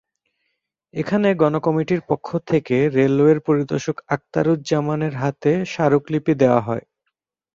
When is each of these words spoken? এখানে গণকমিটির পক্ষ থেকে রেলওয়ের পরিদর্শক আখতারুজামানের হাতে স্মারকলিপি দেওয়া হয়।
এখানে 0.93 1.27
গণকমিটির 1.41 2.01
পক্ষ 2.09 2.27
থেকে 2.49 2.75
রেলওয়ের 2.97 3.39
পরিদর্শক 3.47 3.97
আখতারুজামানের 4.07 5.13
হাতে 5.15 5.51
স্মারকলিপি 5.65 6.33
দেওয়া 6.41 6.61
হয়। 6.67 6.85